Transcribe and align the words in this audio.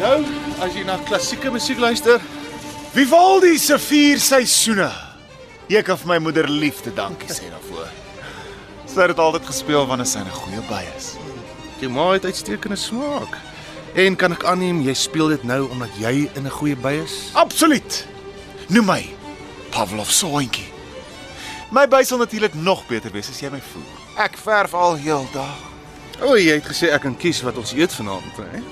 Nou, 0.00 0.24
as 0.64 0.74
jy 0.76 0.84
na 0.86 0.98
klassieke 1.08 1.50
musiek 1.50 1.78
luister, 1.78 2.20
Vivaldi 2.96 3.58
se 3.60 3.76
vier 3.78 4.20
seisoene. 4.22 4.88
Ek 5.68 5.84
kan 5.84 5.98
vir 6.00 6.08
my 6.14 6.18
moeder 6.22 6.46
liefde 6.48 6.92
dankie 6.96 7.28
sê 7.28 7.50
daarvoor. 7.52 7.90
Sy 8.86 9.02
het 9.02 9.12
dit 9.12 9.20
altyd 9.20 9.44
gespeel 9.44 9.84
wanneer 9.86 10.06
sy 10.08 10.20
'n 10.20 10.30
goeie 10.30 10.62
by 10.68 10.82
is. 10.96 11.16
jou 11.80 11.90
ma 11.90 12.12
het 12.12 12.24
uitstekende 12.24 12.76
smaak. 12.76 13.36
En 13.94 14.16
kan 14.16 14.32
ek 14.32 14.44
aanneem 14.44 14.80
jy 14.80 14.94
speel 14.94 15.28
dit 15.28 15.44
nou 15.44 15.68
omdat 15.70 15.90
jy 15.98 16.30
in 16.34 16.46
'n 16.46 16.50
goeie 16.50 16.76
by 16.76 16.92
is? 17.04 17.30
Absoluut. 17.34 18.06
Noem 18.68 18.86
my 18.86 19.04
Pavlov 19.70 20.10
se 20.10 20.26
hondjie. 20.26 20.72
My 21.70 21.86
by 21.86 22.02
sal 22.02 22.18
natuurlik 22.18 22.54
nog 22.54 22.86
beter 22.86 23.10
wees 23.10 23.28
as 23.28 23.40
jy 23.40 23.50
my 23.50 23.60
voer. 23.60 24.24
Ek 24.24 24.36
verf 24.36 24.74
al 24.74 24.96
heeldag. 24.96 25.58
O, 26.22 26.34
jy 26.36 26.54
het 26.54 26.64
gesê 26.64 26.92
ek 26.92 27.02
kan 27.02 27.16
kies 27.16 27.42
wat 27.42 27.56
ons 27.56 27.72
eet 27.72 27.92
vanaand, 27.92 28.36
hè? 28.36 28.62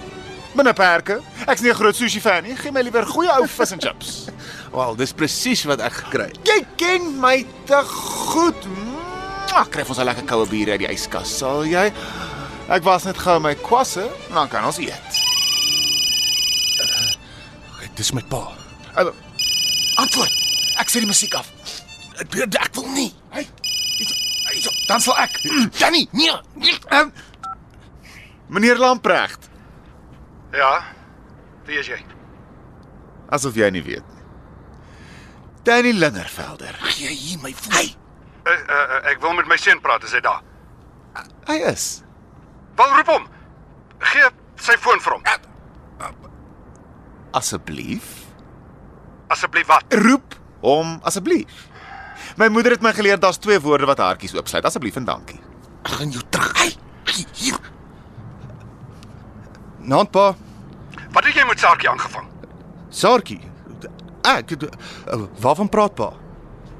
Binne 0.55 0.73
perke. 0.73 1.21
Ek's 1.47 1.63
nie 1.63 1.71
'n 1.71 1.77
groot 1.77 1.97
sushi 1.97 2.21
fan 2.21 2.45
nie. 2.45 2.57
Gee 2.57 2.71
my 2.71 2.83
liewer 2.83 3.07
goeie 3.07 3.31
ou 3.41 3.47
vis 3.47 3.73
en 3.73 3.81
chips. 3.81 4.27
Wel, 4.75 4.95
dis 4.97 5.13
presies 5.13 5.65
wat 5.65 5.81
ek 5.81 5.93
gekry 5.93 6.29
het. 6.31 6.39
Jy 6.47 6.61
ken 6.77 7.21
my 7.21 7.47
te 7.67 7.81
goed. 7.85 8.67
Mwah, 9.51 9.67
Kry 9.71 9.85
ons 9.87 9.99
'n 9.99 10.05
lekker 10.05 10.25
koue 10.27 10.47
bier 10.47 10.71
uit 10.71 10.79
die 10.81 10.89
yskas, 10.91 11.39
sal 11.39 11.65
jy? 11.67 11.93
Ek 12.69 12.83
was 12.83 13.05
net 13.05 13.19
gou 13.19 13.39
my 13.41 13.55
kwasse, 13.55 14.09
dan 14.33 14.49
kan 14.49 14.65
ons 14.65 14.79
eet. 14.79 15.21
Okay, 17.77 17.91
dis 17.95 18.13
my 18.13 18.23
pa. 18.23 18.53
Uh, 18.97 19.11
Antwoord. 20.01 20.33
Ek 20.81 20.89
sit 20.91 21.03
die 21.05 21.11
musiek 21.11 21.35
af. 21.35 21.51
Ek, 22.19 22.35
ek 22.49 22.75
wil 22.75 22.89
nie. 22.95 23.13
Hey. 23.31 23.47
Dan 24.89 25.01
sal 25.01 25.17
ek. 25.19 25.39
Jannie, 25.79 26.09
nee. 26.13 26.33
Um, 26.91 27.13
meneer 28.49 28.79
Lamprecht, 28.79 29.44
Ja. 30.55 30.73
Wie 31.67 31.79
is 31.81 31.89
jy? 31.91 32.01
asof 33.35 33.57
jy 33.59 33.67
nie 33.73 33.83
weet 33.83 34.05
nie. 34.15 34.23
Danny 35.67 35.91
Lingervelder. 35.97 36.77
Gee 36.95 37.09
hier 37.09 37.39
my 37.43 37.55
voet. 37.57 37.73
Hey, 37.75 37.95
Uh, 38.45 38.53
uh, 38.53 38.75
uh, 38.77 38.99
ek 39.09 39.23
wil 39.25 39.33
met 39.33 39.47
my 39.49 39.57
seun 39.57 39.79
praat, 39.81 40.03
is 40.05 40.13
hy 40.13 40.19
daar? 40.21 40.43
hy 41.49 41.55
is. 41.71 42.03
Wel 42.77 42.91
roep 42.99 43.09
hom. 43.09 43.25
Gee 44.13 44.27
sy 44.61 44.77
foon 44.77 45.01
vir 45.01 45.15
hom. 45.17 45.23
Asseblief, 47.35 48.11
Asseblief 49.33 49.67
wat? 49.73 49.85
roep 50.05 50.37
hom 50.61 50.99
asseblief. 51.09 51.65
My 52.37 52.51
moeder 52.53 52.77
het 52.77 52.85
my 52.85 52.93
geleer 52.95 53.17
daar's 53.21 53.41
twee 53.41 53.57
woorde 53.65 53.89
wat 53.89 53.99
haartjies 54.05 54.37
oopsluit. 54.37 54.65
Asseblief 54.69 55.01
en 55.01 55.09
dankie. 55.09 55.41
Ek 55.89 55.97
gaan 55.99 56.13
jou 56.13 56.23
terug. 56.29 56.53
Hey, 56.61 57.25
hier. 57.33 57.57
Naand 59.85 60.11
pa, 60.11 60.35
Wat 61.15 61.25
het 61.25 61.35
jy 61.39 61.45
met 61.47 61.61
Saartjie 61.63 61.89
aangevang? 61.91 62.27
Saartjie. 62.91 63.41
Ek 64.27 64.51
uh, 64.57 64.69
waarvan 65.43 65.69
praat 65.69 65.95
pa? 65.95 66.11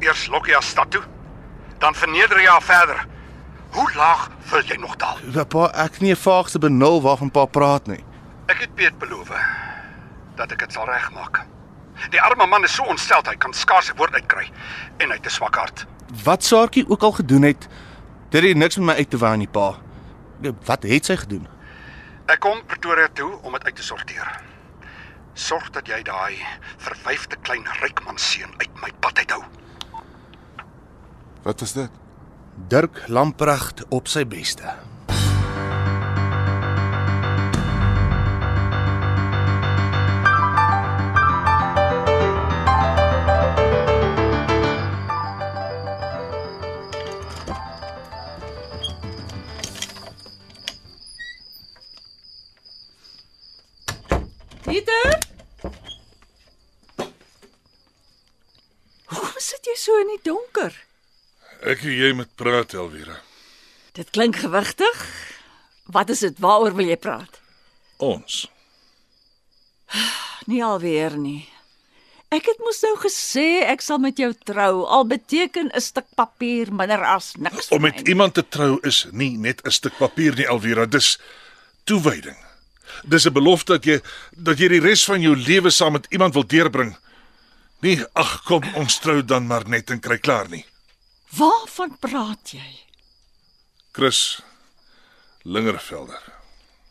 Eers 0.03 0.27
lok 0.33 0.49
jy 0.49 0.57
haar 0.57 0.67
stad 0.67 0.91
toe, 0.91 1.03
dan 1.79 1.95
verneder 1.95 2.41
jy 2.43 2.49
haar 2.51 2.65
verder. 2.65 3.05
Hoe 3.75 3.87
laag 3.95 4.29
wil 4.51 4.63
jy 4.67 4.79
nog 4.83 4.97
daal? 4.97 5.19
Ja, 5.35 5.45
Pa, 5.45 5.69
ek 5.85 6.01
nie 6.01 6.11
'n 6.15 6.17
vaagste 6.19 6.59
benul 6.59 7.03
waarvan 7.03 7.31
pa 7.31 7.45
praat 7.47 7.87
nie. 7.87 8.03
Ek 8.47 8.59
het 8.61 8.75
Piet 8.75 8.99
beloof 8.99 9.31
dat 10.37 10.53
ek 10.53 10.59
dit 10.59 10.73
sal 10.73 10.87
regmaak. 10.87 11.45
Die 12.11 12.21
arme 12.21 12.47
man 12.47 12.65
is 12.65 12.75
so 12.75 12.83
ontstel 12.83 13.23
hy 13.25 13.37
kan 13.37 13.53
skaars 13.53 13.91
'n 13.91 13.97
woord 13.97 14.15
uitkry 14.15 14.51
en 14.99 15.09
hy 15.11 15.15
het 15.17 15.27
'n 15.27 15.31
swak 15.31 15.55
hart. 15.55 15.87
Wat 16.25 16.43
Saartjie 16.45 16.89
ook 16.89 17.03
al 17.03 17.13
gedoen 17.13 17.43
het, 17.43 17.69
dit 18.31 18.43
het 18.43 18.57
niks 18.57 18.77
met 18.77 18.87
my 18.87 18.95
uit 18.95 19.11
te 19.11 19.19
waai 19.19 19.37
nie, 19.37 19.49
pa. 19.49 19.75
Wat 20.67 20.83
het 20.83 21.05
sy 21.07 21.17
gedoen? 21.17 21.47
Ek 22.25 22.41
kom 22.41 22.63
Pretoria 22.65 23.09
toe 23.13 23.35
om 23.45 23.53
dit 23.53 23.65
uit 23.65 23.77
te 23.77 23.85
sorteer. 23.85 24.29
Sorg 25.37 25.67
dat 25.75 25.89
jy 25.91 25.99
daai 26.07 26.39
verwyfde 26.81 27.37
klein 27.45 27.67
rykman 27.83 28.17
seun 28.19 28.55
uit 28.63 28.81
my 28.81 28.89
pad 29.05 29.21
uithou. 29.21 29.43
wat 31.45 31.61
was 31.61 31.73
dit? 31.77 31.91
Dirk 32.69 33.03
Lamprecht 33.09 33.85
op 33.93 34.09
sy 34.09 34.25
beste. 34.25 34.73
Ek 61.75 61.81
en 61.83 61.95
jy 61.97 62.13
moet 62.15 62.31
praat, 62.39 62.75
Elvira. 62.79 63.17
Dit 63.99 64.13
klink 64.15 64.37
gewigtig. 64.39 64.99
Wat 65.91 66.11
is 66.13 66.21
dit? 66.23 66.37
Waaroor 66.39 66.77
wil 66.79 66.87
jy 66.87 66.97
praat? 67.03 67.41
Ons. 67.99 68.45
Nie 70.51 70.63
alweer 70.63 71.17
nie. 71.19 71.49
Ek 72.35 72.47
het 72.51 72.61
mos 72.63 72.79
nou 72.83 72.93
gesê 73.03 73.65
ek 73.67 73.83
sal 73.83 73.99
met 74.03 74.19
jou 74.23 74.31
trou. 74.47 74.85
Al 74.87 75.07
beteken 75.11 75.71
'n 75.71 75.83
stuk 75.83 76.07
papier 76.15 76.71
minder 76.71 77.03
as 77.03 77.35
niks. 77.39 77.71
Om 77.75 77.83
met 77.83 77.97
nie. 78.03 78.15
iemand 78.15 78.35
te 78.35 78.45
trou 78.49 78.79
is 78.83 79.07
nie 79.11 79.37
net 79.39 79.63
'n 79.67 79.71
stuk 79.71 79.97
papier 79.99 80.35
nie, 80.35 80.47
Elvira, 80.47 80.87
dis 80.87 81.19
toewyding. 81.85 82.37
Dis 83.03 83.27
'n 83.27 83.33
belofte 83.33 83.73
dat 83.73 83.85
jy 83.85 84.01
dat 84.31 84.59
jy 84.59 84.69
die 84.69 84.81
res 84.81 85.05
van 85.05 85.21
jou 85.21 85.37
lewe 85.37 85.71
saam 85.71 85.93
met 85.93 86.07
iemand 86.11 86.35
wil 86.35 86.47
deurbring. 86.47 86.97
Nie 87.81 88.05
ag 88.13 88.43
kom 88.45 88.63
ons 88.75 88.99
trou 88.99 89.25
dan 89.25 89.47
maar 89.47 89.69
net 89.69 89.91
en 89.91 90.01
kry 90.01 90.19
klaar 90.19 90.49
nie. 90.49 90.67
Waarvan 91.37 91.97
praat 91.99 92.51
jy? 92.55 92.69
Chris 93.93 94.43
Lingervelder. 95.43 96.23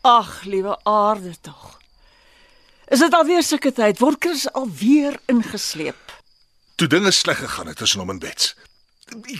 Ag, 0.00 0.42
liewe 0.44 0.78
aarde 0.82 1.32
tog. 1.40 1.78
Is 2.92 3.00
dit 3.00 3.14
alweer 3.14 3.42
sulke 3.42 3.72
tyd? 3.72 3.98
Word 4.02 4.20
Chris 4.20 4.44
alweer 4.52 5.16
ingesleep? 5.32 6.12
Toe 6.74 6.88
dinge 6.90 7.12
sleg 7.14 7.38
gegaan 7.38 7.70
het 7.70 7.80
tussen 7.80 8.02
hom 8.02 8.10
en 8.10 8.20
Bets. 8.20 8.52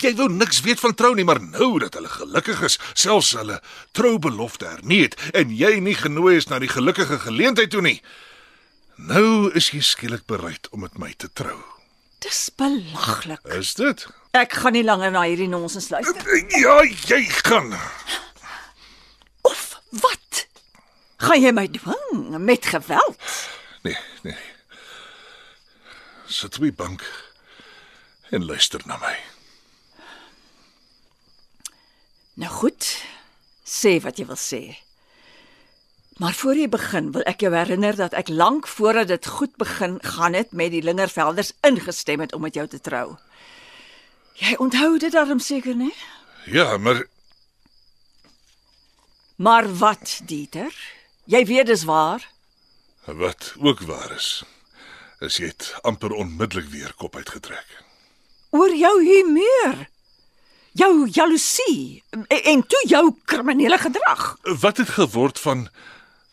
Jy 0.01 0.15
wou 0.17 0.29
niks 0.33 0.63
weet 0.65 0.81
van 0.81 0.95
trou 0.95 1.13
nie, 1.17 1.25
maar 1.25 1.43
nou 1.43 1.79
dat 1.83 1.97
hulle 1.99 2.09
gelukkig 2.09 2.63
is, 2.69 2.79
selfs 2.93 3.33
hulle 3.37 3.61
troubelofte 3.97 4.69
hernie 4.69 5.03
het 5.07 5.19
en 5.35 5.53
jy 5.53 5.79
nie 5.85 5.97
genooi 5.99 6.37
is 6.39 6.49
na 6.49 6.61
die 6.63 6.71
gelukkige 6.71 7.19
geleentheid 7.27 7.73
toe 7.75 7.85
nie. 7.85 7.99
Nou 8.97 9.51
is 9.53 9.73
jy 9.75 9.83
skielik 9.85 10.29
bereid 10.31 10.69
om 10.71 10.85
met 10.87 11.01
my 11.01 11.13
te 11.17 11.33
trou. 11.33 11.74
Dis 12.25 12.49
belaglik. 12.57 13.43
Is 13.53 13.75
dit? 13.77 14.07
Ek 14.33 14.55
gaan 14.57 14.73
nie 14.73 14.85
langer 14.85 15.13
na 15.13 15.27
hierdie 15.29 15.49
nonsens 15.51 15.91
luister. 15.93 16.25
Ja, 16.57 16.79
jy 17.11 17.21
gaan. 17.45 17.75
Of 19.45 19.67
wat? 20.01 20.47
Gaan 21.21 21.43
jy 21.45 21.53
my 21.53 21.67
dwing 21.69 22.39
met 22.41 22.65
geweld? 22.73 23.21
Nee, 23.85 23.97
nee. 24.25 24.39
Sit 26.27 26.57
op 26.57 26.65
die 26.65 26.73
bank 26.73 27.05
en 28.33 28.49
luister 28.49 28.81
na 28.89 28.97
my. 29.05 29.13
Nou 32.41 32.51
goed. 32.57 32.89
Sê 33.65 33.99
wat 34.01 34.17
jy 34.17 34.27
wil 34.33 34.41
sê. 34.41 34.63
Maar 36.17 36.33
voor 36.33 36.55
jy 36.55 36.69
begin, 36.71 37.11
wil 37.13 37.25
ek 37.27 37.41
jou 37.43 37.51
herinner 37.55 37.97
dat 37.99 38.13
ek 38.15 38.29
lank 38.31 38.69
voordat 38.71 39.09
dit 39.11 39.27
goed 39.27 39.57
begin 39.57 39.99
gaan 40.03 40.35
het 40.39 40.53
met 40.53 40.71
die 40.71 40.83
Lingervelders 40.83 41.53
ingestem 41.67 42.21
het 42.23 42.35
om 42.35 42.45
met 42.47 42.55
jou 42.55 42.67
te 42.71 42.81
trou. 42.81 43.17
Jy 44.39 44.55
onthou 44.63 44.99
dit 44.99 45.13
darm 45.13 45.39
seker, 45.39 45.75
né? 45.75 45.91
Ja, 46.47 46.77
maar 46.77 47.05
Maar 49.37 49.67
wat, 49.79 50.21
Dieter? 50.25 50.75
Jy 51.25 51.45
weet 51.47 51.67
dis 51.67 51.85
waar. 51.85 52.31
wat 53.05 53.55
ook 53.59 53.81
waar 53.81 54.13
is, 54.15 54.45
is 55.21 55.37
jy 55.37 55.47
het 55.51 55.75
amper 55.83 56.13
onmiddellik 56.13 56.69
weer 56.71 56.95
kop 56.97 57.17
uitgetrek. 57.17 57.83
Oor 58.51 58.75
jou 58.75 58.95
humeur. 59.05 59.89
Jou 60.73 61.09
jaloesie 61.11 62.03
en, 62.11 62.25
en 62.27 62.67
toe 62.67 62.83
jou 62.89 63.15
kriminele 63.25 63.79
gedrag. 63.79 64.39
Wat 64.43 64.77
het 64.77 64.89
geword 64.89 65.41
van 65.41 65.69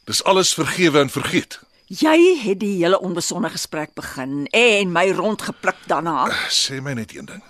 dis 0.06 0.24
alles 0.24 0.53
vergewe 0.53 1.00
en 1.00 1.09
vergeet? 1.09 1.59
Jy 1.92 2.39
het 2.39 2.59
die 2.62 2.77
hele 2.80 3.00
onbesonde 3.00 3.50
gesprek 3.51 3.94
begin 3.94 4.45
en 4.56 4.92
my 4.92 5.09
rondgepluk 5.12 5.81
daarna. 5.92 6.30
Sê 6.48 6.80
my 6.81 6.94
net 6.94 7.15
een 7.15 7.25
ding. 7.25 7.44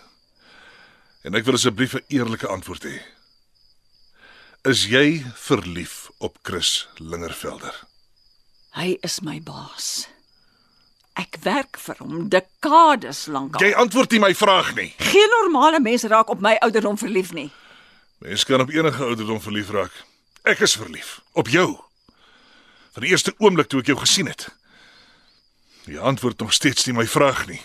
En 1.21 1.37
ek 1.37 1.45
wil 1.45 1.53
asseblief 1.53 1.93
'n 1.93 2.05
eerlike 2.07 2.47
antwoord 2.47 2.83
hê. 2.83 2.97
Is 4.61 4.85
jy 4.85 5.25
verlief 5.35 6.09
op 6.17 6.37
Chris 6.41 6.87
Lingervelder? 6.97 7.83
Hy 8.71 8.97
is 9.01 9.19
my 9.21 9.41
baas. 9.41 10.07
Ek 11.13 11.37
werk 11.43 11.77
vir 11.77 11.95
hom 11.99 12.29
dekades 12.29 13.25
lank 13.27 13.55
al. 13.55 13.65
Jy 13.65 13.73
antwoord 13.73 14.11
nie 14.11 14.19
my 14.19 14.35
vraag 14.35 14.75
nie. 14.75 14.93
Geen 14.97 15.29
normale 15.41 15.79
mens 15.79 16.03
raak 16.03 16.29
op 16.29 16.39
my 16.39 16.55
ouderdom 16.61 16.97
verlief 16.97 17.33
nie. 17.33 17.51
Mens 18.17 18.45
kan 18.45 18.61
op 18.61 18.69
enige 18.69 19.03
ouderdom 19.03 19.41
verlief 19.41 19.69
raak. 19.69 19.91
Ek 20.43 20.59
is 20.59 20.75
verlief 20.77 21.19
op 21.33 21.47
jou. 21.47 21.77
Van 22.91 23.01
die 23.03 23.11
eerste 23.11 23.33
oomblik 23.37 23.67
toe 23.71 23.79
ek 23.79 23.85
jou 23.91 23.97
gesien 23.99 24.27
het. 24.27 24.47
Jy 25.85 25.97
antwoord 25.97 26.39
nog 26.39 26.53
steeds 26.53 26.85
nie 26.85 26.93
my 26.95 27.07
vraag 27.07 27.45
nie. 27.47 27.61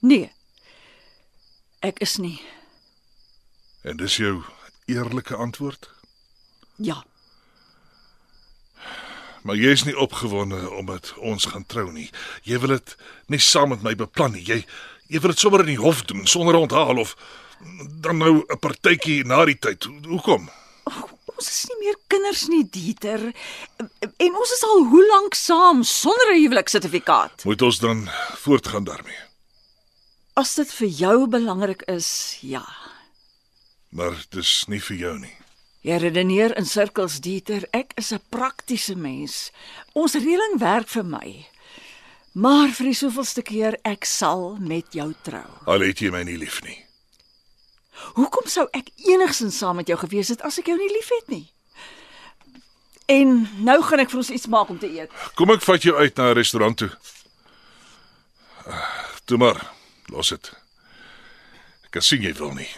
Nee. 0.00 0.32
Ek 1.80 1.98
is 2.04 2.16
nie. 2.16 2.40
En 3.82 3.96
dis 3.96 4.16
jou 4.16 4.42
eerlike 4.86 5.34
antwoord? 5.36 5.88
Ja. 6.76 7.04
Maar 9.42 9.56
jy 9.56 9.70
is 9.72 9.84
nie 9.88 9.96
opgewonde 9.96 10.58
omdat 10.76 11.14
ons 11.16 11.44
gaan 11.48 11.64
trou 11.66 11.88
nie. 11.92 12.10
Jy 12.44 12.58
wil 12.60 12.74
dit 12.76 12.96
nie 13.32 13.40
saam 13.40 13.68
met 13.72 13.82
my 13.82 13.94
beplan 13.96 14.32
nie. 14.36 14.44
Jy 14.44 14.64
jy 15.10 15.18
wil 15.20 15.32
dit 15.32 15.38
sommer 15.42 15.60
in 15.64 15.72
die 15.72 15.80
hof 15.80 16.04
doen 16.06 16.26
sonder 16.28 16.54
onthaal 16.60 16.98
of 17.02 17.16
dan 18.04 18.18
nou 18.20 18.44
'n 18.48 18.58
partytjie 18.58 19.24
na 19.24 19.44
die 19.44 19.58
tyd. 19.58 19.84
Ho- 19.84 20.08
Hoekom? 20.08 20.50
Ons 21.40 21.48
is 21.48 21.68
nie 21.70 21.78
meer 21.86 21.96
kinders 22.12 22.42
nie, 22.52 22.64
Dieter. 22.68 23.22
En 23.80 24.34
ons 24.36 24.50
is 24.52 24.64
al 24.68 24.82
hoe 24.90 25.04
lank 25.08 25.36
saam 25.38 25.78
sonder 25.88 26.34
'n 26.34 26.42
huweliksertifikaat. 26.42 27.44
Moet 27.48 27.62
ons 27.62 27.78
dan 27.78 28.08
voortgaan 28.44 28.84
daarmee? 28.84 29.16
As 30.36 30.54
dit 30.54 30.72
vir 30.72 30.88
jou 30.88 31.26
belangrik 31.26 31.82
is, 31.88 32.36
ja. 32.40 32.66
Maar 33.88 34.26
dis 34.30 34.64
nie 34.68 34.80
vir 34.80 34.96
jou 34.96 35.18
nie. 35.18 35.36
Jy 35.80 35.96
redeneer 35.96 36.56
in 36.56 36.66
sirkels, 36.66 37.20
Dieter. 37.20 37.64
Ek 37.72 37.92
is 37.96 38.12
'n 38.12 38.20
praktiese 38.28 38.94
mens. 38.96 39.50
Ons 39.94 40.14
reëling 40.14 40.58
werk 40.58 40.88
vir 40.88 41.04
my. 41.04 41.46
Maar 42.32 42.68
vir 42.68 42.86
die 42.86 42.94
soveelste 42.94 43.42
keer 43.42 43.78
ek 43.82 44.04
sal 44.04 44.56
met 44.60 44.92
jou 44.92 45.14
trou. 45.22 45.48
Al 45.66 45.80
het 45.80 45.98
jy 46.00 46.10
my 46.10 46.22
nie 46.22 46.36
lief 46.36 46.62
nie. 46.62 46.89
Hoekom 48.14 48.46
sou 48.46 48.66
ek 48.72 48.90
enigsins 49.06 49.58
saam 49.58 49.76
met 49.76 49.86
jou 49.88 49.98
gewees 49.98 50.28
het 50.28 50.42
as 50.42 50.58
ek 50.58 50.66
jou 50.66 50.76
nie 50.78 50.90
liefhet 50.92 51.28
nie? 51.28 51.46
En 53.10 53.48
nou 53.64 53.82
gaan 53.82 53.98
ek 54.04 54.10
vir 54.10 54.18
ons 54.22 54.30
iets 54.30 54.46
maak 54.46 54.68
om 54.70 54.78
te 54.78 54.86
eet. 54.90 55.10
Kom 55.34 55.50
ek 55.50 55.62
vat 55.66 55.82
jou 55.82 55.96
uit 55.96 56.16
na 56.16 56.30
'n 56.30 56.34
restaurant 56.34 56.76
toe. 56.78 56.90
Ah, 58.66 58.98
Toe 59.24 59.38
maar, 59.38 59.70
los 60.06 60.28
dit. 60.28 60.52
Ek 61.84 61.90
kan 61.90 62.02
sien 62.02 62.22
jy 62.22 62.32
wil 62.34 62.52
nie. 62.54 62.68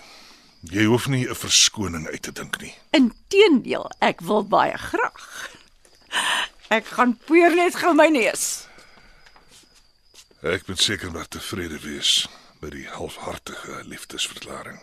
Jy 0.70 0.84
hoef 0.84 1.06
nie 1.08 1.26
'n 1.28 1.34
verskoning 1.34 2.06
uit 2.08 2.22
te 2.22 2.32
dink 2.32 2.60
nie. 2.60 2.74
Inteendeel, 2.92 3.90
ek 4.00 4.20
wil 4.20 4.44
baie 4.44 4.78
graag. 4.78 5.50
Ek 6.68 6.86
gaan 6.86 7.16
poeier 7.26 7.54
net 7.54 7.74
gou 7.74 7.94
my 7.94 8.08
neus. 8.08 8.66
Ek 10.42 10.66
moet 10.68 10.80
seker 10.80 11.10
maar 11.12 11.28
tevrede 11.28 11.78
wees 11.80 12.26
met 12.60 12.70
die 12.72 12.86
halfhartige 12.88 13.82
liefdesverklaring. 13.84 14.80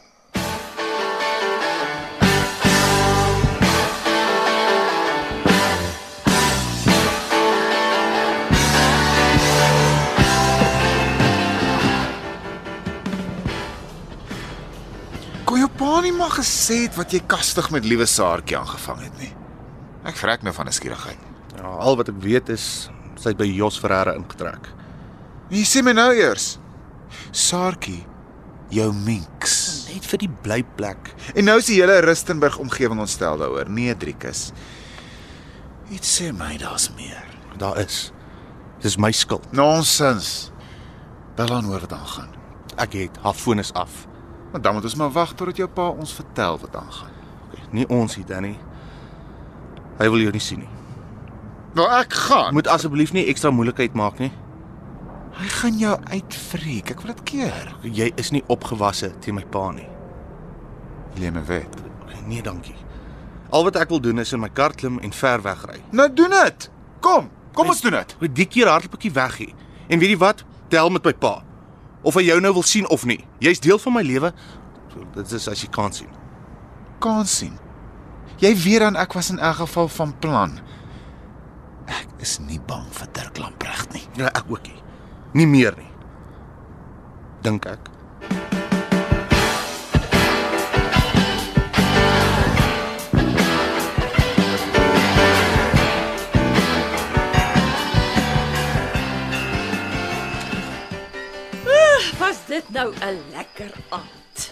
Kon 15.50 15.58
jou 15.58 15.70
pa 15.80 15.96
nie 16.06 16.12
maar 16.14 16.30
gesê 16.30 16.84
het 16.86 16.98
wat 17.00 17.14
jy 17.14 17.24
kastig 17.26 17.72
met 17.74 17.88
liewe 17.88 18.06
Saartjie 18.06 18.58
aangevang 18.60 19.00
het 19.08 19.16
nie. 19.18 19.32
Ek 20.06 20.18
vrek 20.20 20.44
nou 20.46 20.54
van 20.54 20.68
'n 20.68 20.72
skierigheid. 20.78 21.22
Ja, 21.58 21.66
al 21.66 21.98
wat 21.98 22.10
ek 22.10 22.22
weet 22.22 22.50
is 22.50 22.90
sy 23.20 23.34
het 23.34 23.40
by 23.40 23.48
Jos 23.52 23.80
Ferreira 23.82 24.14
ingetrek. 24.16 24.70
Jy 25.52 25.66
sê 25.68 25.84
my 25.84 25.94
nou 25.98 26.12
eers. 26.16 26.54
Saartjie, 27.36 28.06
jou 28.70 28.94
minks. 28.94 29.59
Net 29.90 30.06
vir 30.06 30.22
die 30.22 30.30
blyplek. 30.44 31.14
En 31.34 31.48
nou 31.50 31.58
is 31.62 31.70
die 31.72 31.80
hele 31.80 32.00
Rustenburg 32.06 32.60
omgewing 32.62 33.02
ontstel 33.02 33.40
daaroor. 33.42 33.70
Nee, 33.74 33.96
Driekus. 33.98 34.50
Iets 35.90 36.12
sê 36.20 36.30
my 36.36 36.54
daar's 36.62 36.92
meer. 36.98 37.26
Daar 37.58 37.80
is. 37.82 38.12
Dis 38.84 39.00
my 39.02 39.12
skuld. 39.12 39.48
Nonsens. 39.52 40.52
Bel 41.36 41.54
aan 41.56 41.66
hoor 41.66 41.82
wat 41.88 41.96
aangaan. 41.98 42.36
Ek 42.78 42.94
het 43.00 43.18
haar 43.24 43.34
foon 43.34 43.60
is 43.60 43.74
af. 43.74 44.06
Maar 44.52 44.62
dan 44.62 44.74
moet 44.78 44.84
ons 44.84 44.96
maar 44.96 45.12
wag 45.12 45.34
totdat 45.34 45.58
jou 45.58 45.70
pa 45.70 45.90
ons 45.90 46.14
vertel 46.14 46.60
wat 46.62 46.76
aangaan. 46.76 47.16
Nie 47.72 47.88
ons 47.90 48.16
hier, 48.16 48.26
Danny. 48.26 48.56
Hy 50.00 50.08
wil 50.10 50.24
jou 50.24 50.32
nie 50.34 50.42
sien 50.44 50.64
nie. 50.64 50.76
Nou 51.78 51.86
ek 52.00 52.14
gaan. 52.14 52.54
Moet 52.54 52.70
asseblief 52.72 53.14
nie 53.14 53.28
ekstra 53.30 53.52
moeilikheid 53.54 53.98
maak 53.98 54.22
nie. 54.22 54.32
Hy 55.40 55.48
gaan 55.60 55.78
jou 55.80 55.96
uitfreek. 56.12 56.92
Ek 56.94 57.02
wil 57.04 57.14
dit 57.14 57.24
keer. 57.34 57.72
Jy 57.88 58.12
is 58.20 58.34
nie 58.36 58.44
opgewasse 58.52 59.12
teen 59.24 59.38
my 59.40 59.46
pa 59.52 59.70
nie. 59.76 59.88
Wil 61.16 61.30
jy 61.30 61.34
my 61.36 61.44
weet? 61.48 61.80
Nee, 62.30 62.44
dankie. 62.46 62.76
Al 63.50 63.66
wat 63.66 63.80
ek 63.82 63.90
wil 63.90 64.02
doen 64.04 64.22
is 64.22 64.34
in 64.36 64.44
my 64.44 64.50
kar 64.54 64.76
klim 64.78 65.00
en 65.02 65.14
ver 65.16 65.42
wegry. 65.42 65.80
Nou 65.96 66.06
doen 66.14 66.36
dit. 66.36 66.68
Kom, 67.02 67.30
kom 67.58 67.72
ons 67.72 67.82
doen 67.82 67.98
dit. 67.98 68.16
Die 68.38 68.46
keer 68.46 68.70
hardloop 68.70 69.00
ek 69.00 69.08
weg 69.16 69.40
hier. 69.42 69.56
En 69.90 70.02
weet 70.02 70.14
jy 70.14 70.20
wat? 70.22 70.44
Tel 70.70 70.92
met 70.94 71.08
my 71.08 71.16
pa. 71.18 71.40
Of 72.06 72.20
hy 72.20 72.28
jou 72.28 72.38
nou 72.44 72.54
wil 72.60 72.68
sien 72.68 72.86
of 72.94 73.06
nie. 73.10 73.24
Jy's 73.42 73.62
deel 73.64 73.80
van 73.82 73.96
my 73.98 74.04
lewe. 74.06 74.30
So, 74.94 75.08
dit 75.16 75.34
is 75.40 75.48
as 75.50 75.64
jy 75.66 75.72
kan 75.74 75.96
sien. 75.96 76.12
Kan 77.02 77.26
sien. 77.26 77.56
Jy 78.40 78.54
weet 78.62 78.86
dan 78.86 79.00
ek 79.00 79.16
was 79.18 79.32
in 79.34 79.42
elk 79.42 79.64
geval 79.64 79.90
van 79.98 80.14
plan. 80.22 80.60
Ek 81.90 82.22
is 82.24 82.38
nie 82.46 82.60
bang 82.70 82.86
vir 82.94 83.10
Dirk 83.18 83.42
Lamprecht 83.42 83.96
nie. 83.98 84.06
Ja, 84.20 84.30
ek 84.30 84.46
ook 84.48 84.62
nie. 84.68 84.78
Nie 85.32 85.46
meer 85.48 85.76
nie. 85.78 85.92
Dink 87.46 87.66
ek. 87.70 87.90
Was 102.20 102.46
dit 102.48 102.70
nou 102.70 102.94
'n 102.94 103.22
lekker 103.32 103.72
aand? 103.90 104.52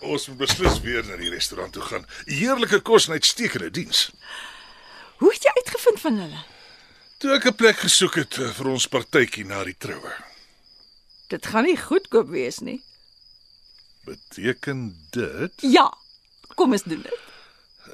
Ons 0.00 0.28
moet 0.28 0.36
beslis 0.36 0.80
weer 0.80 1.04
na 1.04 1.16
die 1.16 1.30
restaurant 1.30 1.72
toe 1.72 1.82
gaan. 1.82 2.06
Heerlike 2.24 2.80
kos 2.80 3.06
en 3.06 3.12
uitstekende 3.12 3.70
diens. 3.70 4.10
Hoe 5.16 5.32
het 5.32 5.42
jy 5.42 5.50
uitgevind 5.54 6.00
van 6.00 6.18
hulle? 6.18 6.53
Toe 7.24 7.32
ek 7.32 7.46
'n 7.48 7.54
plek 7.56 7.78
gesoek 7.80 8.18
het 8.20 8.36
eh, 8.36 8.50
vir 8.52 8.66
ons 8.68 8.84
partytjie 8.92 9.46
na 9.48 9.62
die 9.64 9.76
troue. 9.80 10.10
Dit 11.32 11.46
gaan 11.48 11.64
nie 11.64 11.76
goedkoop 11.80 12.28
wees 12.28 12.58
nie. 12.60 12.82
Beteken 14.04 14.92
dit 15.10 15.52
Ja. 15.64 15.88
Kom 16.54 16.72
ons 16.76 16.82
doen 16.84 17.00
dit. 17.02 17.20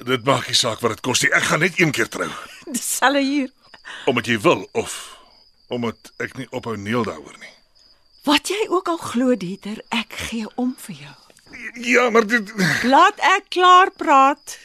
dit 0.06 0.24
maak 0.24 0.46
nie 0.48 0.54
saak 0.58 0.80
wat 0.80 0.90
dit 0.90 1.00
kos 1.00 1.22
nie. 1.22 1.30
Ek 1.30 1.42
gaan 1.46 1.60
net 1.62 1.78
een 1.78 1.92
keer 1.92 2.08
trou. 2.08 2.26
Dieselfde 2.74 3.22
hier. 3.22 3.50
Omdat 4.06 4.26
jy 4.26 4.40
wil 4.40 4.68
of 4.72 5.16
omdat 5.68 6.10
ek 6.18 6.34
nie 6.36 6.48
ophou 6.50 6.76
neel 6.76 7.04
daaroor 7.04 7.38
nie. 7.38 7.54
Wat 8.26 8.48
jy 8.48 8.66
ook 8.68 8.88
al 8.88 8.96
glo, 8.98 9.36
Dieter, 9.36 9.78
ek 9.94 10.12
gee 10.26 10.46
om 10.56 10.74
vir 10.78 10.96
jou. 10.96 11.16
Ja, 11.86 12.10
maar 12.10 12.26
dit 12.26 12.50
Laat 12.82 13.18
ek 13.18 13.46
klaar 13.48 13.90
praat. 13.90 14.58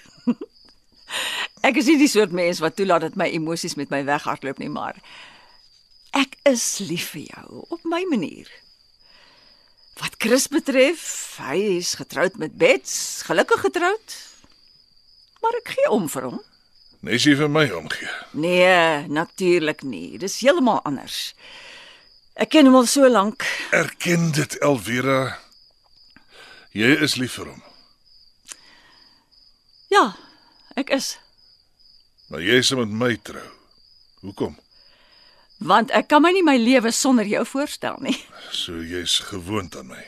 Ek 1.66 1.80
is 1.82 1.88
nie 1.90 1.98
die 2.02 2.12
soort 2.12 2.34
mens 2.36 2.62
wat 2.64 2.78
toelaat 2.78 3.08
dat 3.08 3.18
my 3.20 3.28
emosies 3.34 3.76
met 3.80 3.90
my 3.94 4.04
weghardloop 4.08 4.60
nie, 4.62 4.70
maar 4.70 5.00
ek 6.16 6.38
is 6.48 6.64
lief 6.86 7.12
vir 7.16 7.26
jou 7.32 7.66
op 7.74 7.84
my 7.90 8.04
manier. 8.12 8.50
Wat 10.00 10.18
Chris 10.20 10.48
betref, 10.52 11.04
hy 11.40 11.78
is 11.78 11.94
getroud 12.00 12.36
met 12.42 12.58
Bets, 12.60 13.24
gelukkig 13.28 13.62
getroud. 13.70 14.16
Maar 15.44 15.56
ek 15.62 15.72
gee 15.78 15.92
om 15.94 16.10
vir 16.12 16.28
hom. 16.30 16.42
Nes 17.06 17.24
jy 17.28 17.36
vir 17.38 17.52
my 17.52 17.68
omgee. 17.78 18.10
Nee, 18.34 19.06
natuurlik 19.14 19.84
nie. 19.86 20.18
Dis 20.20 20.40
heeltemal 20.42 20.82
anders. 20.90 21.36
Ek 22.36 22.50
ken 22.52 22.68
hom 22.68 22.80
al 22.82 22.90
so 22.92 23.08
lank. 23.08 23.46
Erken 23.76 24.32
dit, 24.36 24.58
Elvira. 24.66 25.38
Jy 26.76 26.90
is 27.06 27.16
lief 27.16 27.38
vir 27.40 27.54
hom, 27.54 27.62
Ja, 29.94 30.10
ek 30.76 30.90
is. 30.92 31.14
Maar 32.36 32.44
jy 32.44 32.58
is 32.60 32.70
met 32.76 32.92
my 32.92 33.14
trou. 33.24 33.46
Hoekom? 34.20 34.58
Want 35.64 35.94
ek 35.96 36.10
kan 36.12 36.20
my 36.20 36.34
nie 36.36 36.44
my 36.44 36.58
lewe 36.60 36.92
sonder 36.92 37.24
jou 37.32 37.46
voorstel 37.48 37.96
nie. 38.04 38.18
So 38.66 38.84
jy's 38.84 39.22
gewoond 39.30 39.78
aan 39.80 39.88
my. 39.94 40.02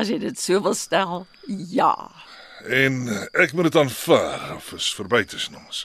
As 0.00 0.08
jy 0.08 0.16
dit 0.24 0.40
so 0.40 0.62
wil 0.64 0.72
stel, 0.72 1.26
ja. 1.68 1.92
En 2.64 2.96
ek 3.36 3.52
moet 3.52 3.68
dit 3.68 3.78
aanvaar 3.82 4.56
of 4.56 4.72
is 4.72 4.88
verby 4.96 5.20
tussen 5.28 5.60
ons. 5.60 5.84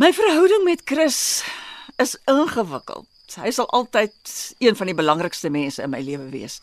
My 0.00 0.14
verhouding 0.16 0.64
met 0.64 0.88
Chris 0.88 1.20
is 2.00 2.16
ingewikkeld. 2.24 3.08
Hy 3.36 3.52
sal 3.52 3.68
altyd 3.76 4.36
een 4.64 4.76
van 4.80 4.88
die 4.88 4.96
belangrikste 4.96 5.52
mense 5.52 5.84
in 5.84 5.92
my 5.92 6.00
lewe 6.00 6.32
wees. 6.32 6.62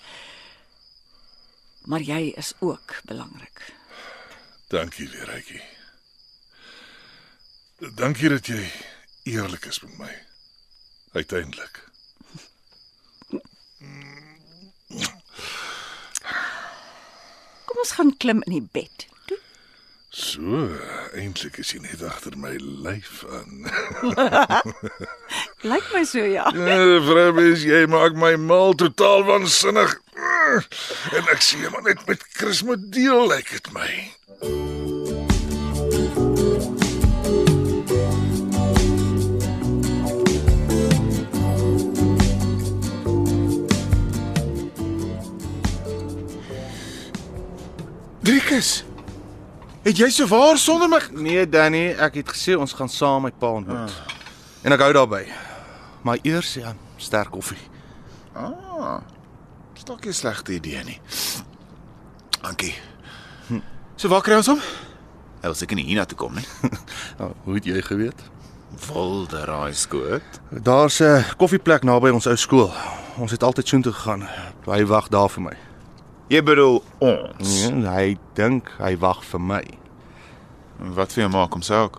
Maar 1.85 2.01
jy 2.01 2.31
is 2.33 2.55
ook 2.65 3.03
belangrik. 3.05 3.67
Dankie 4.73 5.09
Rykie. 5.29 5.77
Dankie 7.79 8.29
dat 8.29 8.47
jy 8.47 8.71
eerlik 9.23 9.65
is 9.65 9.79
met 9.79 9.97
my. 9.97 10.09
Uiteindelik. 11.15 11.83
Kom 17.65 17.77
ons 17.79 17.91
gaan 17.95 18.11
klim 18.17 18.43
in 18.43 18.57
die 18.57 18.67
bed. 18.71 19.07
So, 20.09 20.65
eintlik 21.15 21.61
is 21.61 21.71
jy 21.71 21.79
net 21.85 22.03
agter 22.03 22.35
my 22.35 22.51
lyf 22.59 23.23
aan. 23.31 23.69
Lyk 25.71 25.91
my 25.93 26.03
so 26.03 26.25
ja. 26.25 26.49
Eh, 26.51 26.95
Vrou, 27.05 27.27
mens, 27.37 27.63
jy 27.63 27.85
maak 27.87 28.17
my 28.19 28.33
mal 28.41 28.75
totaal 28.75 29.23
waansinnig. 29.29 29.95
En 31.15 31.29
ek 31.31 31.45
sien 31.45 31.63
maar 31.71 31.85
net 31.87 32.03
met 32.09 32.25
Chris 32.35 32.65
moet 32.67 32.89
deel 32.91 33.29
lyk 33.29 33.53
dit 33.55 33.71
my. 33.71 33.91
Driekus. 48.21 48.83
Het 49.83 49.97
jy 49.97 50.09
so 50.11 50.27
waar 50.27 50.57
sonder 50.57 50.89
my 50.91 50.99
Nee, 51.15 51.45
Danny, 51.49 51.93
ek 51.95 52.19
het 52.19 52.33
gesê 52.33 52.57
ons 52.59 52.73
gaan 52.75 52.89
saam 52.91 53.23
my 53.23 53.31
pa 53.31 53.53
ontmoet. 53.61 53.93
En 54.61 54.75
ek 54.75 54.83
hou 54.83 54.91
daarby. 54.93 55.23
Maar 56.03 56.19
eers 56.27 56.53
ja, 56.59 56.73
sterk 56.99 57.31
koffie. 57.31 57.59
Stokkie 59.79 60.11
slegte 60.13 60.53
idee 60.53 60.83
nie. 60.83 60.97
Dankie. 62.41 62.73
So 63.95 64.11
waar 64.11 64.23
kry 64.23 64.35
ons 64.39 64.51
hom? 64.51 64.59
Hy 65.39 65.47
wil 65.47 65.55
seker 65.55 65.79
nie 65.79 65.87
hiernatoe 65.87 66.19
kom 66.19 66.35
nie. 66.35 66.45
Nou, 67.19 67.31
hoe 67.45 67.55
het 67.55 67.67
jy 67.67 67.79
geweet? 67.87 68.19
Wolderraai 68.89 69.73
skoot. 69.73 70.39
Daar's 70.51 70.99
'n 70.99 71.23
koffieplek 71.39 71.83
naby 71.83 72.11
ons 72.11 72.27
ou 72.27 72.35
skool. 72.35 72.71
Ons 73.17 73.31
het 73.31 73.43
altyd 73.43 73.67
soontoe 73.67 73.93
gegaan. 73.93 74.27
Hy 74.67 74.83
wag 74.85 75.07
daar 75.07 75.29
vir 75.29 75.43
my. 75.43 75.68
Jy 76.29 76.43
bedoel 76.45 76.83
ons. 77.01 77.53
Ja, 77.63 77.71
hy 77.95 78.13
dink 78.37 78.69
hy 78.77 78.93
wag 79.01 79.23
vir 79.25 79.41
my. 79.41 79.63
Wat 80.93 81.15
vir 81.15 81.23
jou 81.25 81.31
maak 81.33 81.55
hom 81.57 81.63
ook? 81.65 81.97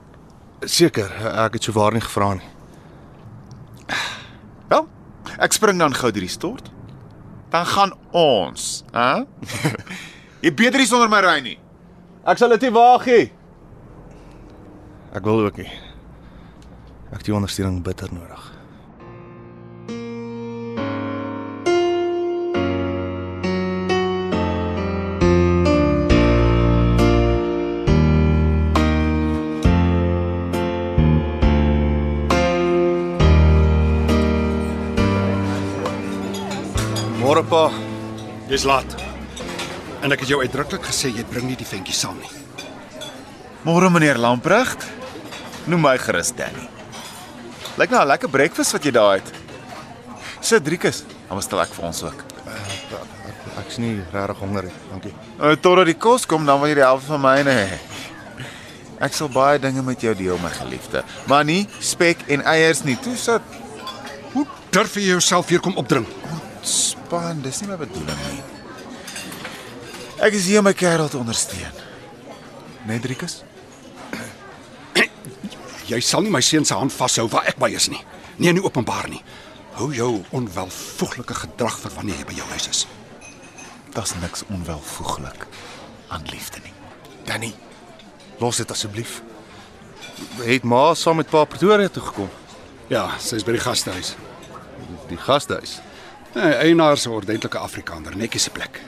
Seker, 0.71 1.11
ek 1.47 1.57
het 1.59 1.67
souwaar 1.67 1.97
nie 1.97 2.05
gevra 2.05 2.35
nie. 2.39 2.51
Wel, 4.71 4.87
ek 5.43 5.57
spring 5.57 5.83
dan 5.83 5.97
gou 5.99 6.13
deur 6.15 6.27
die 6.27 6.31
stort. 6.31 6.71
Dan 7.51 7.67
gaan 7.67 7.97
ons, 8.15 8.85
hè? 8.95 9.25
jy 10.45 10.55
beter 10.55 10.79
nie 10.79 10.87
sonder 10.87 11.11
my 11.11 11.25
ry 11.27 11.37
nie. 11.43 11.57
Ek 12.23 12.39
sal 12.39 12.55
dit 12.55 12.69
nie 12.69 12.75
waag 12.77 13.09
nie. 13.11 13.27
Ek 15.11 15.27
wil 15.27 15.43
ook 15.49 15.59
nie. 15.59 15.73
Ek 17.11 17.19
het 17.19 17.27
die 17.27 17.35
ondersteuning 17.35 17.83
bitter 17.83 18.13
nodig. 18.15 18.60
Môre 37.41 37.49
pa. 37.49 37.73
Dis 38.51 38.67
laat. 38.69 38.85
En 40.05 40.13
ek 40.13 40.27
het 40.27 40.29
jou 40.29 40.43
uitdruklik 40.43 40.83
gesê 40.85 41.09
jy 41.09 41.23
bring 41.25 41.47
nie 41.49 41.57
die 41.57 41.65
ventjie 41.65 41.95
saam 41.97 42.19
nie. 42.21 42.29
Môre 43.65 43.89
meneer 43.89 44.21
Lamprecht. 44.21 44.85
Noem 45.65 45.87
my 45.87 45.95
gerus 45.97 46.35
Danny. 46.37 46.67
Lyk 47.81 47.95
nou 47.97 48.03
'n 48.03 48.09
lekker 48.13 48.29
breakfast 48.29 48.73
wat 48.77 48.85
jy 48.85 48.93
daar 48.93 49.15
het. 49.17 49.33
Sit 50.41 50.65
Driekus, 50.65 51.05
dan 51.29 51.39
bestel 51.39 51.63
ek 51.63 51.73
vir 51.73 51.85
ons 51.85 52.03
ook. 52.03 52.25
Ek's 53.65 53.79
nie 53.79 54.05
regtig 54.13 54.39
honger 54.39 54.65
nie. 54.65 54.77
Dankie. 54.91 55.15
Uh, 55.41 55.57
Totdat 55.57 55.87
die 55.87 55.97
kos 55.97 56.27
kom, 56.27 56.45
dan 56.45 56.61
wil 56.61 56.69
jy 56.69 56.75
die 56.75 56.85
helfte 56.85 57.07
van 57.07 57.21
myne 57.21 57.51
hê. 57.51 57.79
Ek 59.01 59.15
sal 59.15 59.29
baie 59.29 59.59
dinge 59.59 59.83
met 59.83 60.01
jou 60.01 60.15
deel, 60.15 60.37
my 60.39 60.51
geliefde, 60.51 61.05
maar 61.27 61.45
nie 61.45 61.67
spek 61.81 62.19
en 62.29 62.45
eiers 62.45 62.85
nie. 62.85 62.97
Toe 62.97 63.17
sit 63.17 63.41
Hoe 64.33 64.47
durf 64.71 64.95
jy 64.95 65.09
jouself 65.09 65.49
hier 65.49 65.61
kom 65.61 65.77
opdring? 65.77 66.20
Span, 66.63 67.43
dis 67.43 67.61
nie 67.63 67.71
my 67.71 67.77
bedoeling 67.81 68.25
nie. 68.31 68.43
Ek 70.21 70.37
is 70.37 70.47
hier 70.51 70.61
om 70.61 70.67
my 70.69 70.75
kerel 70.77 71.09
te 71.09 71.19
ondersteun. 71.21 71.79
Net 72.89 73.03
Driekus? 73.05 73.41
Jy 75.91 75.99
sal 76.05 76.23
nie 76.23 76.33
my 76.33 76.43
seun 76.45 76.67
se 76.69 76.77
hand 76.77 76.95
vashou 76.95 77.27
waar 77.33 77.49
ek 77.51 77.59
by 77.59 77.71
is 77.75 77.89
nie. 77.91 78.03
Nee, 78.39 78.53
nie 78.53 78.63
openbaar 78.63 79.09
nie. 79.11 79.23
Hou 79.79 79.91
jou 79.95 80.21
onwelvoeglike 80.37 81.35
gedrag 81.35 81.79
vir 81.83 81.97
wanneer 81.97 82.21
jy 82.21 82.29
by 82.29 82.37
jou 82.39 82.47
huis 82.53 82.69
is. 82.71 82.85
Daar's 83.97 84.15
niks 84.21 84.45
onwelvoeglik 84.53 85.49
aan 86.15 86.29
liefde 86.31 86.63
nie. 86.63 86.75
Danny, 87.27 87.51
los 88.39 88.61
dit 88.63 88.71
asseblief. 88.71 89.21
Het 90.45 90.65
ma 90.69 90.95
saam 90.95 91.19
met 91.21 91.31
pa 91.31 91.45
Pretoria 91.45 91.89
toe 91.89 92.03
gekom? 92.03 92.31
Ja, 92.91 93.09
sy's 93.23 93.47
by 93.47 93.57
die 93.57 93.63
gastehuis. 93.63 94.15
Die 95.11 95.19
gastehuis. 95.19 95.79
Nee, 96.35 96.53
eienaar 96.55 96.97
se 96.97 97.11
ordentlike 97.11 97.59
Afrikaner, 97.59 98.17
netjies 98.17 98.43
se 98.47 98.51
plek. 98.55 98.81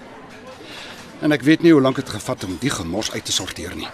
En 1.22 1.34
ek 1.34 1.42
weet 1.42 1.62
nie 1.62 1.72
hoe 1.74 1.82
lank 1.82 1.98
dit 1.98 2.08
gevat 2.08 2.44
om 2.46 2.54
die 2.62 2.70
gemors 2.70 3.10
uit 3.12 3.24
te 3.24 3.34
sorteer 3.34 3.74
nie. 3.78 3.88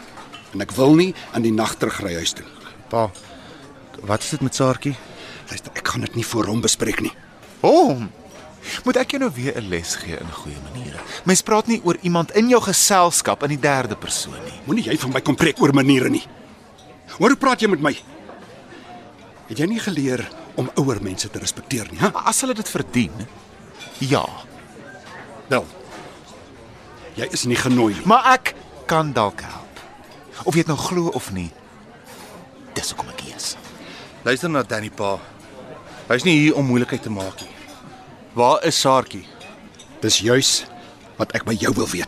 En 0.53 0.65
ek 0.65 0.73
wil 0.77 0.93
nie 0.97 1.15
in 1.37 1.45
die 1.45 1.53
nag 1.53 1.75
terugry 1.81 2.13
huis 2.21 2.35
toe. 2.37 2.45
Pa, 2.93 3.09
wat 4.09 4.25
is 4.25 4.35
dit 4.37 4.45
met 4.45 4.57
Saartjie? 4.57 4.95
Luister, 5.49 5.73
ek 5.77 5.89
gaan 5.89 6.05
dit 6.05 6.17
nie 6.21 6.27
voor 6.29 6.49
hom 6.53 6.61
bespreek 6.65 7.01
nie. 7.05 7.13
Hom. 7.63 8.11
Moet 8.85 9.01
ek 9.01 9.15
jou 9.15 9.21
nou 9.23 9.31
weer 9.33 9.57
'n 9.57 9.69
les 9.69 9.97
gee 9.97 10.17
in 10.17 10.33
goeie 10.33 10.61
maniere? 10.69 11.01
Mens 11.25 11.43
praat 11.43 11.67
nie 11.67 11.81
oor 11.85 11.97
iemand 12.03 12.37
in 12.37 12.49
jou 12.49 12.61
geselskap 12.61 13.43
in 13.43 13.49
die 13.49 13.61
derde 13.61 13.97
persoon 13.97 14.45
nie. 14.45 14.61
Moenie 14.67 14.85
jy 14.85 14.99
van 14.99 15.13
my 15.13 15.21
kom 15.21 15.37
preek 15.37 15.61
oor 15.61 15.73
maniere 15.73 16.11
nie. 16.11 16.27
Hoor 17.19 17.29
hoe 17.29 17.39
praat 17.39 17.61
jy 17.61 17.69
met 17.69 17.81
my? 17.81 17.97
Het 19.49 19.59
jy 19.59 19.67
nie 19.67 19.81
geleer 19.81 20.29
om 20.59 20.71
ouer 20.81 20.99
mense 21.03 21.31
te 21.31 21.39
respekteer 21.39 21.87
nie, 21.93 22.01
hè? 22.03 22.11
As 22.27 22.43
hulle 22.43 22.57
dit 22.59 22.69
verdien, 22.69 23.15
ja. 24.03 24.25
Wel. 25.49 25.67
Jy 27.19 27.29
is 27.35 27.47
nie 27.51 27.59
genooi 27.59 27.95
nie. 27.95 28.07
Maar 28.11 28.33
ek 28.35 28.55
kan 28.91 29.13
dalk 29.15 29.43
help. 29.47 29.83
Of 30.45 30.55
jy 30.55 30.63
dit 30.65 30.71
nou 30.71 30.79
glo 30.81 31.13
of 31.19 31.31
nie. 31.35 31.51
Dis 32.77 32.93
hoekom 32.93 33.11
ek 33.15 33.25
hier 33.27 33.39
is. 33.39 33.55
Luister 34.27 34.51
na 34.51 34.63
Danny 34.67 34.91
pa. 34.91 35.17
Hy's 36.09 36.25
nie 36.27 36.37
hier 36.39 36.59
om 36.59 36.67
moeilikheid 36.69 37.03
te 37.07 37.13
maak 37.13 37.43
nie. 37.43 37.55
Waar 38.39 38.63
is 38.67 38.79
Saartjie? 38.81 39.27
Dis 40.03 40.21
juis 40.23 40.53
wat 41.19 41.35
ek 41.35 41.45
by 41.47 41.57
jou 41.59 41.73
wil 41.75 41.89
weet. 41.91 42.08